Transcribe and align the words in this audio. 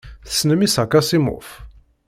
Tessnem 0.27 0.63
Isaac 0.65 0.91
Asimov? 0.99 1.45